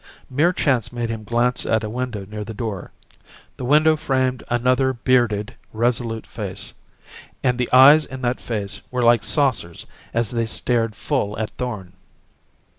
[0.31, 2.89] Mere chance made him glance at a window near the door.
[3.57, 6.73] This window framed another bearded, resolute face.
[7.43, 11.93] And the eyes in that face were like saucers as they stared full at Thorn!